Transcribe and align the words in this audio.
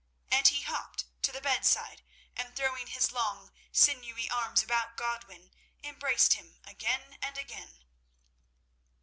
And 0.31 0.47
he 0.47 0.61
hopped 0.61 1.05
to 1.21 1.31
the 1.31 1.41
bedside, 1.41 2.01
and 2.35 2.55
throwing 2.55 2.87
his 2.87 3.11
long, 3.11 3.51
sinewy 3.71 4.27
arms 4.31 4.63
about 4.63 4.97
Godwin 4.97 5.51
embraced 5.83 6.33
him 6.33 6.59
again 6.63 7.19
and 7.21 7.37
again. 7.37 7.83